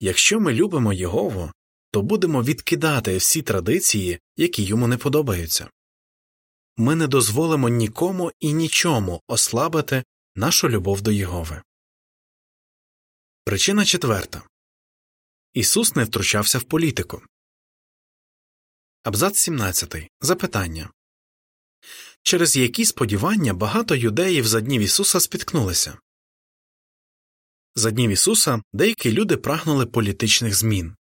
Якщо 0.00 0.40
ми 0.40 0.52
любимо 0.52 0.92
Єгову, 0.92 1.52
то 1.90 2.02
будемо 2.02 2.42
відкидати 2.42 3.16
всі 3.16 3.42
традиції, 3.42 4.20
які 4.36 4.62
йому 4.62 4.86
не 4.86 4.96
подобаються. 4.96 5.70
Ми 6.76 6.94
не 6.94 7.06
дозволимо 7.06 7.68
нікому 7.68 8.32
і 8.40 8.52
нічому 8.52 9.20
ослабити 9.26 10.04
нашу 10.34 10.68
любов 10.68 11.00
до 11.00 11.10
Єгови. 11.10 11.62
Причина 13.44 13.84
четверта 13.84 14.42
Ісус 15.54 15.96
не 15.96 16.04
втручався 16.04 16.58
в 16.58 16.62
політику. 16.62 17.22
Абзац 19.02 19.38
17. 19.38 19.94
Запитання 20.20 20.90
Через 22.22 22.56
які 22.56 22.84
сподівання 22.84 23.54
багато 23.54 23.94
юдеїв 23.94 24.46
за 24.46 24.60
днів 24.60 24.82
Ісуса 24.82 25.20
спіткнулися? 25.20 25.98
За 27.74 27.90
днів 27.90 28.10
Ісуса 28.10 28.62
деякі 28.72 29.12
люди 29.12 29.36
прагнули 29.36 29.86
політичних 29.86 30.54
змін. 30.54 30.96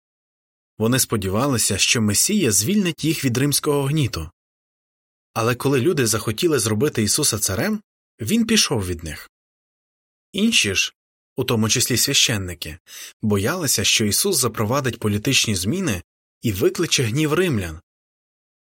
Вони 0.79 0.99
сподівалися, 0.99 1.79
що 1.79 2.03
Месія 2.03 2.53
звільнить 2.53 3.05
їх 3.05 3.25
від 3.25 3.39
римського 3.39 3.83
гніту. 3.85 4.31
Але 5.33 5.55
коли 5.55 5.81
люди 5.81 6.07
захотіли 6.07 6.59
зробити 6.59 7.03
Ісуса 7.03 7.39
царем, 7.39 7.83
Він 8.21 8.47
пішов 8.47 8.87
від 8.87 9.05
них. 9.05 9.31
Інші 10.33 10.75
ж, 10.75 10.95
у 11.39 11.45
тому 11.45 11.69
числі 11.69 11.97
священники, 11.97 12.79
боялися, 13.23 13.85
що 13.85 14.05
Ісус 14.05 14.37
запровадить 14.37 14.99
політичні 14.99 15.55
зміни 15.55 16.03
і 16.43 16.53
викличе 16.53 17.03
гнів 17.03 17.33
римлян, 17.33 17.81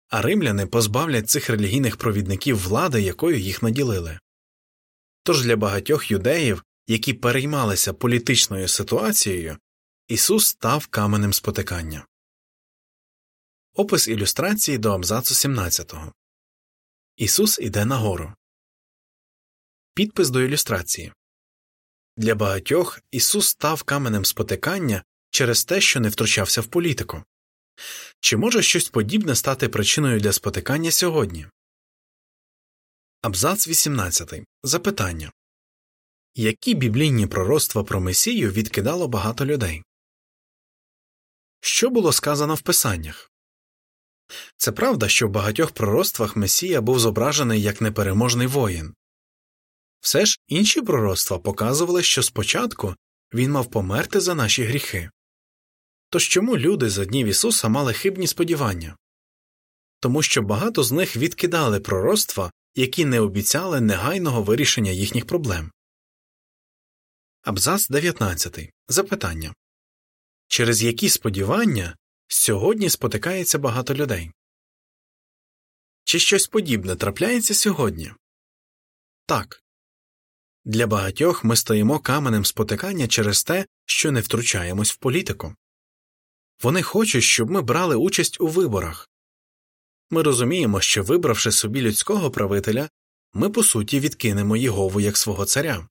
а 0.09 0.23
римляни 0.23 0.67
позбавлять 0.67 1.31
цих 1.31 1.51
релігійних 1.51 1.97
провідників 1.97 2.59
влади, 2.59 3.03
якою 3.03 3.39
їх 3.39 3.63
наділили. 3.63 4.19
Тож 5.23 5.43
для 5.43 5.57
багатьох 5.57 6.11
юдеїв, 6.11 6.63
які 6.87 7.15
переймалися 7.15 7.93
політичною 7.93 8.69
ситуацією, 8.69 9.59
Ісус 10.09 10.47
став 10.47 10.87
каменем 10.87 11.33
спотикання. 11.33 12.07
Опис 13.75 14.09
ілюстрації 14.09 14.79
до 14.79 14.93
абзацу 14.93 15.35
17 15.35 15.95
Ісус 17.17 17.59
іде 17.59 17.85
нагору. 17.85 18.35
Підпис 19.95 20.31
до 20.31 20.43
ілюстрації 20.43 21.13
Для 22.17 22.35
багатьох 22.35 23.01
Ісус 23.11 23.49
став 23.49 23.83
каменем 23.83 24.25
спотикання 24.25 25.05
через 25.31 25.65
те, 25.65 25.81
що 25.81 26.01
не 26.01 26.09
втручався 26.09 26.61
в 26.61 26.67
політику. 26.67 27.23
Чи 28.21 28.37
може 28.37 28.63
щось 28.63 28.89
подібне 28.89 29.35
стати 29.35 29.69
причиною 29.69 30.21
для 30.21 30.33
спотикання 30.33 30.91
сьогодні? 30.91 31.47
Абзац 33.23 33.69
18. 33.69 34.35
Запитання 34.63 35.33
Які 36.35 36.75
біблійні 36.75 37.27
пророцтва 37.27 37.85
про 37.85 38.01
Месію 38.01 38.51
відкидало 38.51 39.09
багато 39.09 39.47
людей? 39.47 39.83
Що 41.61 41.91
було 41.91 42.13
сказано 42.13 42.55
в 42.55 42.61
Писаннях? 42.61 43.31
Це 44.57 44.73
правда, 44.73 45.09
що 45.09 45.29
в 45.29 45.31
багатьох 45.31 45.71
пророцтвах 45.71 46.37
Месія 46.37 46.81
був 46.81 47.01
зображений 47.01 47.63
як 47.63 47.81
непереможний 47.81 48.47
воїн. 48.47 48.95
Все 50.05 50.27
ж 50.27 50.39
інші 50.47 50.83
пророцтва 50.83 51.39
показували, 51.39 52.03
що 52.03 52.23
спочатку 52.23 52.95
він 53.35 53.51
мав 53.51 53.71
померти 53.71 54.21
за 54.21 54.35
наші 54.35 54.65
гріхи. 54.65 55.11
Тож 56.11 56.29
чому 56.29 56.59
люди 56.59 56.91
за 56.91 57.05
днів 57.05 57.27
Ісуса 57.27 57.69
мали 57.69 57.93
хибні 57.93 58.27
сподівання? 58.27 58.97
Тому 60.01 60.23
що 60.23 60.43
багато 60.43 60.83
з 60.83 60.93
них 60.93 61.17
відкидали 61.17 61.81
пророцтва, 61.81 62.53
які 62.75 63.05
не 63.05 63.21
обіцяли 63.21 63.81
негайного 63.81 64.43
вирішення 64.43 64.91
їхніх 64.91 65.27
проблем. 65.27 65.73
Абзац 67.43 67.89
19. 67.89 68.71
Запитання 68.89 69.55
Через 70.49 70.83
які 70.83 71.09
сподівання 71.09 71.97
сьогодні 72.29 72.91
спотикається 72.91 73.59
багато 73.59 73.95
людей? 73.95 74.31
Чи 76.05 76.19
щось 76.19 76.47
подібне 76.47 76.97
трапляється 76.97 77.55
сьогодні? 77.55 78.13
Так. 79.27 79.64
Для 80.65 80.87
багатьох 80.87 81.45
ми 81.45 81.57
стоїмо 81.57 81.99
каменем 81.99 82.45
спотикання 82.45 83.09
через 83.09 83.45
те, 83.45 83.67
що 83.87 84.13
не 84.13 84.21
втручаємось 84.21 84.93
в 84.93 84.97
політику. 84.97 85.55
Вони 86.63 86.83
хочуть, 86.83 87.25
щоб 87.25 87.51
ми 87.51 87.63
брали 87.63 87.97
участь 87.97 88.41
у 88.41 88.47
виборах. 88.47 89.11
Ми 90.11 90.23
розуміємо, 90.23 90.81
що, 90.81 91.03
вибравши 91.03 91.53
собі 91.53 91.81
людського 91.81 92.31
правителя, 92.31 92.89
ми 93.33 93.51
по 93.51 93.63
суті 93.63 94.01
відкинемо 94.01 94.57
Єгову 94.57 95.01
як 95.01 95.17
свого 95.17 95.45
царя. 95.45 95.89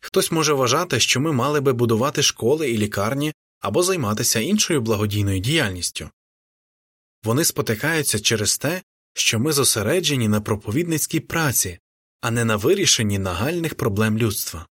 Хтось 0.00 0.30
може 0.30 0.52
вважати, 0.52 1.00
що 1.00 1.20
ми 1.20 1.32
мали 1.32 1.60
би 1.60 1.72
будувати 1.72 2.22
школи 2.22 2.70
і 2.70 2.78
лікарні 2.78 3.32
або 3.60 3.82
займатися 3.82 4.40
іншою 4.40 4.80
благодійною 4.80 5.38
діяльністю. 5.40 6.10
Вони 7.22 7.44
спотикаються 7.44 8.18
через 8.20 8.58
те, 8.58 8.82
що 9.14 9.38
ми 9.38 9.52
зосереджені 9.52 10.28
на 10.28 10.40
проповідницькій 10.40 11.20
праці, 11.20 11.78
а 12.20 12.30
не 12.30 12.44
на 12.44 12.56
вирішенні 12.56 13.18
нагальних 13.18 13.74
проблем 13.74 14.18
людства. 14.18 14.66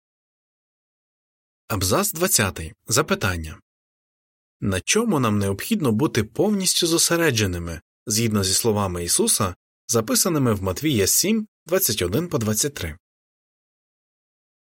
Абзац 1.69 2.13
20. 2.13 2.61
Запитання 2.89 3.61
на 4.61 4.81
чому 4.81 5.21
нам 5.21 5.39
необхідно 5.39 5.93
бути 5.93 6.25
повністю 6.25 6.87
зосередженими 6.87 7.81
згідно 8.07 8.45
зі 8.45 8.55
словами 8.55 9.05
Ісуса, 9.05 9.55
записаними 9.89 10.55
в 10.55 10.63
Матвія 10.63 11.07
7, 11.07 11.47
21 11.67 12.29
по 12.29 12.39
23. 12.39 12.99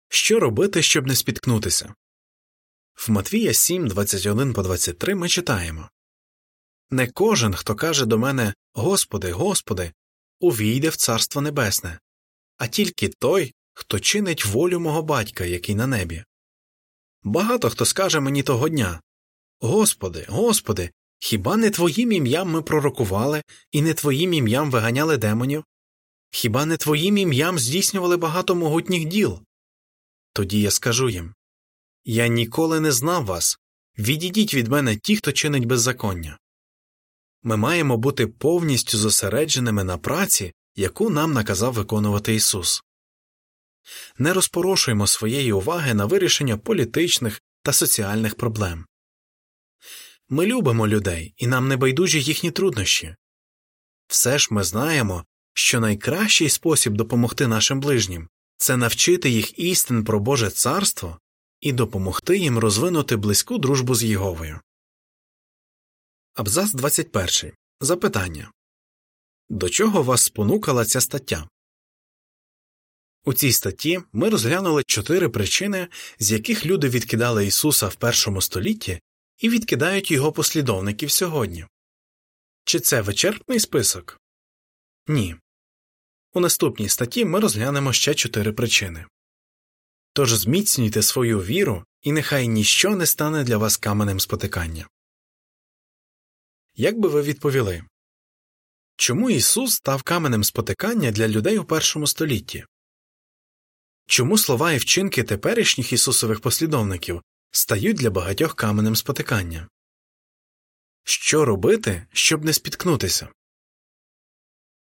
Що 0.09 0.39
робити, 0.39 0.81
щоб 0.81 1.07
не 1.07 1.15
спіткнутися? 1.15 1.93
В 3.07 3.11
Матвія 3.11 3.53
7, 3.53 3.87
21 3.87 4.53
по 4.53 4.63
23 4.63 5.15
ми 5.15 5.29
читаємо 5.29 5.89
Не 6.89 7.07
кожен, 7.07 7.53
хто 7.53 7.75
каже 7.75 8.05
до 8.05 8.17
мене 8.17 8.53
Господи, 8.73 9.31
Господи, 9.31 9.91
увійде 10.39 10.89
в 10.89 10.95
Царство 10.95 11.41
Небесне, 11.41 11.99
а 12.59 12.67
тільки 12.67 13.09
той, 13.09 13.53
хто 13.73 13.99
чинить 13.99 14.45
волю 14.45 14.79
мого 14.79 15.01
батька, 15.01 15.45
який 15.45 15.75
на 15.75 15.87
небі. 15.87 16.23
Багато 17.23 17.69
хто 17.69 17.85
скаже 17.85 18.19
мені 18.19 18.43
того 18.43 18.69
дня 18.69 19.01
Господи, 19.61 20.25
Господи, 20.29 20.91
хіба 21.19 21.57
не 21.57 21.69
Твоїм 21.69 22.11
ім'ям 22.11 22.49
ми 22.49 22.61
пророкували 22.61 23.43
і 23.71 23.81
не 23.81 23.93
Твоїм 23.93 24.33
ім'ям 24.33 24.71
виганяли 24.71 25.17
демонів? 25.17 25.63
Хіба 26.31 26.65
не 26.65 26.77
Твоїм 26.77 27.17
ім'ям 27.17 27.59
здійснювали 27.59 28.17
багато 28.17 28.55
могутніх 28.55 29.05
діл? 29.05 29.39
Тоді 30.33 30.61
я 30.61 30.71
скажу 30.71 31.09
їм 31.09 31.33
Я 32.05 32.27
ніколи 32.27 32.79
не 32.79 32.91
знав 32.91 33.25
вас. 33.25 33.59
Відійдіть 33.97 34.53
від 34.53 34.67
мене 34.67 34.97
ті, 34.97 35.15
хто 35.15 35.31
чинить 35.31 35.65
беззаконня. 35.65 36.37
Ми 37.43 37.57
маємо 37.57 37.97
бути 37.97 38.27
повністю 38.27 38.97
зосередженими 38.97 39.83
на 39.83 39.97
праці, 39.97 40.53
яку 40.75 41.09
нам 41.09 41.33
наказав 41.33 41.73
виконувати 41.73 42.35
Ісус. 42.35 42.83
Не 44.17 44.33
розпорошуємо 44.33 45.07
своєї 45.07 45.51
уваги 45.51 45.93
на 45.93 46.05
вирішення 46.05 46.57
політичних 46.57 47.41
та 47.63 47.73
соціальних 47.73 48.35
проблем. 48.35 48.85
Ми 50.29 50.45
любимо 50.45 50.87
людей 50.87 51.33
і 51.37 51.47
нам 51.47 51.67
не 51.67 51.77
байдужі 51.77 52.21
їхні 52.21 52.51
труднощі. 52.51 53.15
Все 54.07 54.39
ж 54.39 54.47
ми 54.51 54.63
знаємо, 54.63 55.25
що 55.53 55.79
найкращий 55.79 56.49
спосіб 56.49 56.93
допомогти 56.93 57.47
нашим 57.47 57.79
ближнім 57.79 58.29
це 58.57 58.77
навчити 58.77 59.29
їх 59.29 59.59
істин 59.59 60.03
про 60.03 60.19
Боже 60.19 60.49
царство 60.49 61.19
і 61.61 61.71
допомогти 61.71 62.37
їм 62.37 62.59
розвинути 62.59 63.15
близьку 63.15 63.57
дружбу 63.57 63.95
з 63.95 64.03
Єговою. 64.03 64.59
Абзац 66.35 66.73
21. 66.73 67.53
Запитання 67.81 68.51
До 69.49 69.69
чого 69.69 70.03
вас 70.03 70.23
спонукала 70.23 70.85
ця 70.85 71.01
стаття? 71.01 71.49
У 73.25 73.33
цій 73.33 73.51
статті 73.51 74.01
ми 74.13 74.29
розглянули 74.29 74.83
чотири 74.87 75.29
причини, 75.29 75.87
з 76.19 76.31
яких 76.31 76.65
люди 76.65 76.89
відкидали 76.89 77.45
Ісуса 77.45 77.87
в 77.87 77.95
першому 77.95 78.41
столітті 78.41 78.99
і 79.37 79.49
відкидають 79.49 80.11
його 80.11 80.31
послідовників 80.31 81.11
сьогодні. 81.11 81.65
Чи 82.63 82.79
це 82.79 83.01
вичерпний 83.01 83.59
список? 83.59 84.19
Ні. 85.07 85.35
У 86.33 86.39
наступній 86.39 86.89
статті 86.89 87.25
ми 87.25 87.39
розглянемо 87.39 87.93
ще 87.93 88.15
чотири 88.15 88.53
причини. 88.53 89.05
Тож 90.13 90.33
зміцнюйте 90.33 91.01
свою 91.01 91.39
віру, 91.39 91.83
і 92.01 92.11
нехай 92.11 92.47
ніщо 92.47 92.95
не 92.95 93.05
стане 93.05 93.43
для 93.43 93.57
вас 93.57 93.77
каменем 93.77 94.19
спотикання. 94.19 94.87
Як 96.75 96.99
би 96.99 97.09
ви 97.09 97.21
відповіли 97.21 97.83
чому 98.99 99.29
Ісус 99.29 99.75
став 99.75 100.03
каменем 100.03 100.43
спотикання 100.43 101.11
для 101.11 101.27
людей 101.27 101.57
у 101.57 101.65
першому 101.65 102.07
столітті? 102.07 102.65
Чому 104.07 104.37
слова 104.37 104.71
і 104.71 104.77
вчинки 104.77 105.23
теперішніх 105.23 105.93
Ісусових 105.93 106.41
послідовників 106.41 107.21
стають 107.51 107.97
для 107.97 108.09
багатьох 108.09 108.55
каменем 108.55 108.95
спотикання? 108.95 109.67
Що 111.03 111.45
робити, 111.45 112.07
щоб 112.13 112.45
не 112.45 112.53
спіткнутися? 112.53 113.29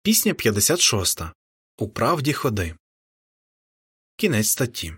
Пісня 0.02 0.34
56. 0.34 1.20
У 1.78 1.88
правді 1.88 2.32
ходи. 2.32 2.76
Кінець 4.16 4.48
статті. 4.48 4.94